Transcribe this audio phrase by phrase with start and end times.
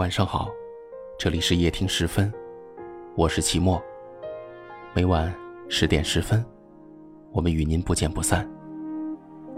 [0.00, 0.48] 晚上好，
[1.18, 2.32] 这里是夜听时分，
[3.14, 3.78] 我是齐墨。
[4.94, 5.30] 每晚
[5.68, 6.42] 十点十分，
[7.32, 8.48] 我们与您不见不散。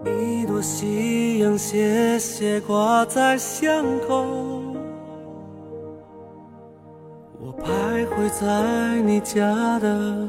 [0.05, 4.25] 一朵夕阳斜斜挂在巷口，
[7.39, 10.29] 我徘徊在你家的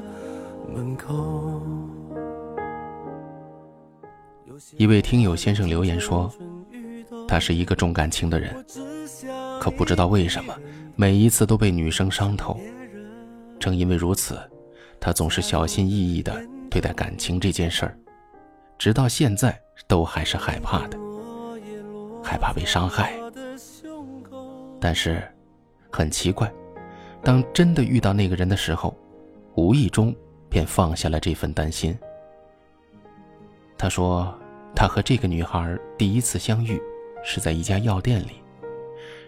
[0.71, 1.59] 门口。
[4.77, 6.31] 一位听友先生留言说，
[7.27, 8.63] 他是一个重感情的人，
[9.59, 10.53] 可不知道为什么，
[10.95, 12.59] 每一次都被女生伤透。
[13.59, 14.37] 正因为如此，
[14.99, 16.33] 他总是小心翼翼地
[16.69, 17.97] 对待感情这件事儿，
[18.77, 19.57] 直到现在
[19.87, 20.97] 都还是害怕的，
[22.23, 23.13] 害怕被伤害。
[24.79, 25.23] 但是，
[25.91, 26.51] 很奇怪，
[27.23, 28.95] 当真的遇到那个人的时候，
[29.55, 30.13] 无意中
[30.49, 31.97] 便放下了这份担心。
[33.77, 34.33] 他说。
[34.75, 36.81] 他和这个女孩第一次相遇，
[37.23, 38.41] 是在一家药店里，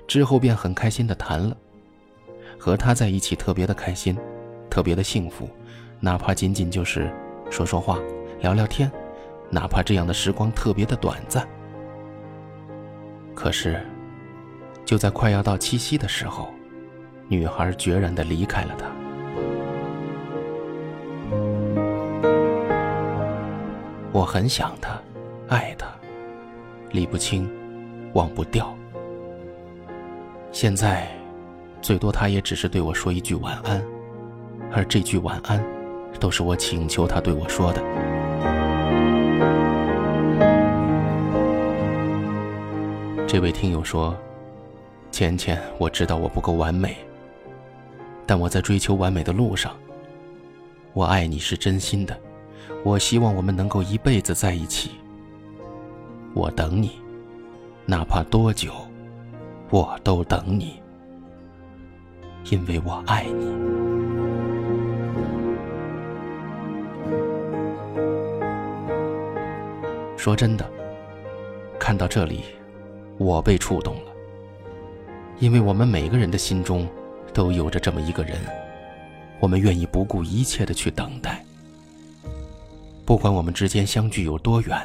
[0.07, 1.55] 之后便很开心的谈了。
[2.57, 4.17] 和他在一起特别的开心，
[4.69, 5.49] 特别的幸福，
[5.99, 7.11] 哪怕仅仅就是
[7.51, 7.99] 说说话、
[8.39, 8.91] 聊聊天，
[9.49, 11.47] 哪怕这样的时光特别的短暂。
[13.35, 13.79] 可是，
[14.85, 16.49] 就在快要到七夕的时候，
[17.27, 18.87] 女孩决然的离开了他。
[24.11, 24.99] 我很想他。
[25.47, 25.85] 爱他，
[26.91, 27.47] 理不清，
[28.13, 28.75] 忘不掉。
[30.55, 31.05] 现在，
[31.81, 33.83] 最多他也只是对我说一句晚安，
[34.71, 35.61] 而这句晚安，
[36.17, 37.81] 都是我请求他对我说的。
[43.27, 44.15] 这位听友说
[45.11, 46.95] ：“浅浅，我知道我不够完美，
[48.25, 49.75] 但我在追求完美的路上。
[50.93, 52.17] 我爱你是真心的，
[52.81, 54.91] 我希望我们能够一辈子在一起。”
[56.33, 56.91] 我等你，
[57.85, 58.71] 哪怕多久，
[59.75, 60.79] 我都等你，
[62.49, 63.45] 因为我爱你。
[70.15, 70.65] 说真的，
[71.77, 72.45] 看到这里，
[73.17, 74.11] 我被触动了，
[75.39, 76.87] 因为我们每个人的心中
[77.33, 78.37] 都有着这么一个人，
[79.41, 81.43] 我们愿意不顾一切的去等待，
[83.03, 84.81] 不管我们之间相距有多远。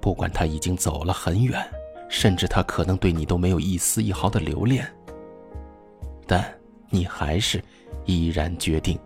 [0.00, 1.62] 不管他已经走了很远，
[2.10, 4.84] 甚至他可能对你都没有一丝一毫的留恋，
[6.26, 6.44] 但
[6.90, 7.62] 你还是
[8.04, 8.98] 依然决定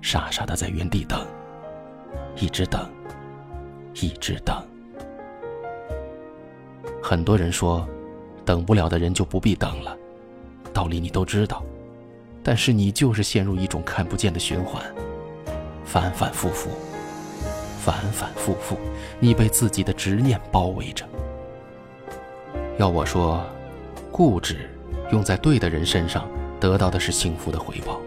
[0.00, 1.24] 傻傻的在原地等，
[2.36, 2.90] 一直等，
[3.94, 4.66] 一直等。
[7.02, 7.86] 很多人说，
[8.46, 9.94] 等不了的人就不必等了，
[10.72, 11.62] 道理你都知道，
[12.42, 14.82] 但是你就是陷入一种看不见的循环，
[15.84, 16.70] 反反复复。
[17.80, 18.76] 反反复复，
[19.20, 21.06] 你被自己的执念包围着。
[22.78, 23.44] 要我说，
[24.12, 24.70] 固执
[25.10, 26.28] 用在对的人身上，
[26.60, 28.00] 得到的是幸福的回报；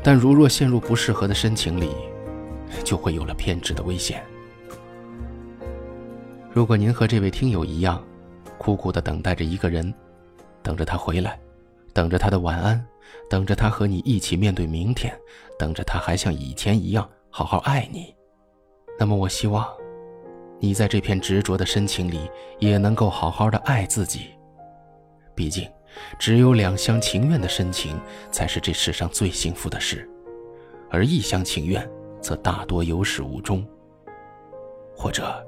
[0.00, 1.90] 但如若陷入不适合的深情里，
[2.84, 4.22] 就会有了偏执的危险。
[6.52, 8.00] 如果您和这位听友一样，
[8.58, 9.92] 苦苦的等待着一个人，
[10.62, 11.36] 等着他回来，
[11.92, 12.80] 等着他的晚安，
[13.28, 15.12] 等着他和你一起面对明天，
[15.58, 18.14] 等着他还像以前一样好好爱你。
[19.00, 19.66] 那么，我希望，
[20.60, 24.26] 你在这片执着的深情里，也能够好好的爱自己。
[25.34, 25.66] 毕竟，
[26.18, 27.98] 只有两厢情愿的深情，
[28.30, 30.08] 才是这世上最幸福的事，
[30.90, 31.88] 而一厢情愿，
[32.20, 33.66] 则大多有始无终。
[34.94, 35.42] 或者，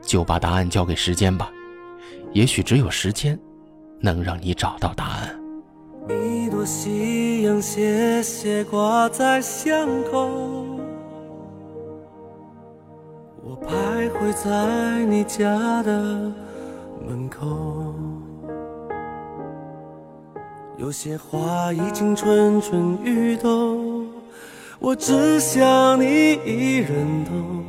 [0.00, 1.50] 就把答案交给时间吧，
[2.32, 3.36] 也许只有时间，
[4.00, 5.36] 能让你找到答案。
[6.08, 10.67] 一朵夕阳斜斜挂在巷口。
[14.20, 15.92] 会在你家的
[17.06, 17.94] 门口，
[20.76, 24.08] 有些话已经蠢蠢欲动，
[24.80, 27.64] 我只想你一人懂，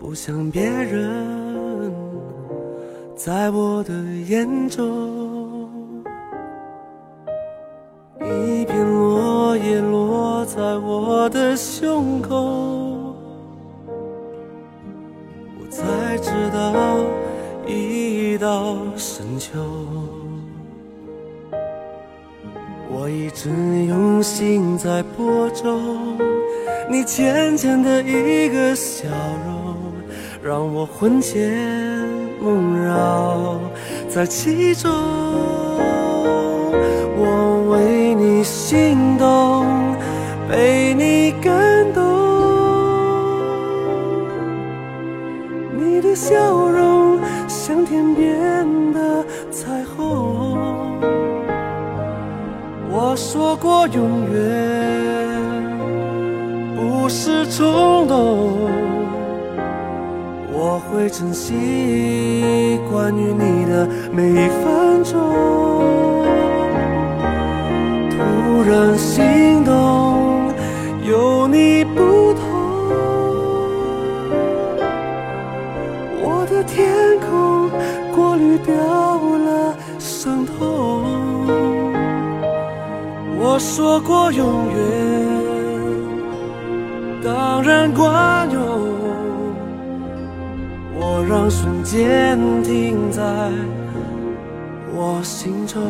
[0.00, 1.92] 不想别人
[3.14, 3.92] 在我的
[4.26, 5.68] 眼中。
[8.20, 12.93] 一片落叶落在我的胸口。
[18.54, 19.58] 到深秋，
[22.88, 23.50] 我一直
[23.88, 26.16] 用心在播种。
[26.88, 29.08] 你浅浅的一个笑
[29.44, 29.74] 容，
[30.40, 31.50] 让我魂牵
[32.40, 33.58] 梦绕
[34.08, 34.88] 在其中。
[37.16, 39.66] 我为你心动，
[40.48, 42.04] 被你感动。
[45.76, 46.63] 你的笑
[47.84, 50.58] 天边的彩虹，
[52.90, 54.40] 我说过永远
[56.76, 58.70] 不是冲动，
[60.52, 65.20] 我会珍惜关于你的每一分钟。
[68.10, 70.52] 突然心动，
[71.06, 72.23] 有你不
[78.64, 81.04] 掉了伤痛。
[83.38, 84.80] 我说过永远，
[87.22, 88.62] 当然管用。
[90.96, 93.22] 我让瞬间停在
[94.94, 95.82] 我心中。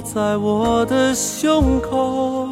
[0.00, 2.48] 在我的胸口，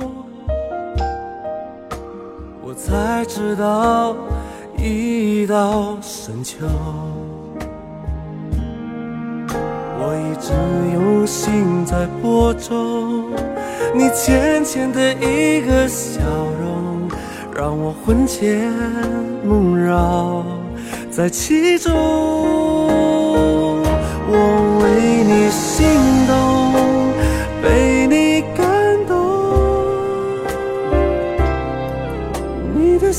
[2.62, 4.16] 我才知道
[4.76, 6.66] 已到深秋。
[9.98, 10.52] 我一直
[10.94, 13.30] 用心在播种，
[13.94, 16.20] 你浅浅的一个笑
[16.60, 17.08] 容，
[17.54, 18.72] 让我魂牵
[19.44, 20.44] 梦绕
[21.10, 21.94] 在其中。
[24.28, 24.34] 我
[24.82, 25.86] 为你心
[26.26, 26.34] 动，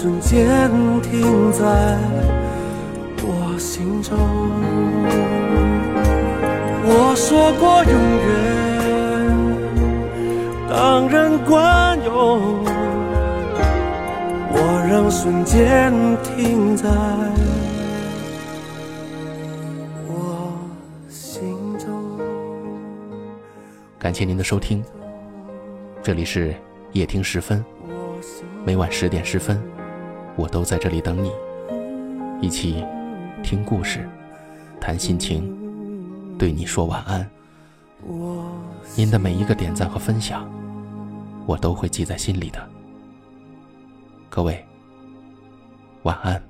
[0.00, 0.70] 瞬间
[1.02, 1.98] 停在
[3.20, 4.16] 我心中。
[6.86, 7.92] 我说过永
[8.28, 8.30] 远，
[10.70, 12.14] 当然管用。
[14.52, 14.56] 我
[14.88, 15.92] 让瞬间
[16.22, 16.88] 停在
[20.06, 20.56] 我
[21.08, 21.90] 心中。
[23.98, 24.80] 感谢您的收听，
[26.04, 26.54] 这里是
[26.92, 27.64] 夜听时分，
[28.64, 29.60] 每晚十点十分，
[30.38, 31.32] 我都在这里等你，
[32.40, 32.84] 一起
[33.42, 34.08] 听故事，
[34.80, 35.52] 谈心情，
[36.38, 37.28] 对你说晚安。
[38.94, 40.48] 您的每一个点赞和分享，
[41.44, 42.70] 我都会记在心里的。
[44.30, 44.64] 各位，
[46.04, 46.47] 晚安。